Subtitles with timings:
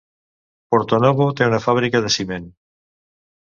[0.75, 2.51] Porto-Novo té una fàbrica de ciment.